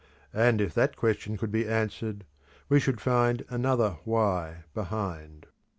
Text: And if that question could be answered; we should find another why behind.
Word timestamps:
And 0.33 0.59
if 0.61 0.73
that 0.73 0.95
question 0.97 1.37
could 1.37 1.51
be 1.51 1.67
answered; 1.67 2.25
we 2.69 2.79
should 2.79 2.99
find 2.99 3.45
another 3.51 3.97
why 4.03 4.63
behind. 4.73 5.45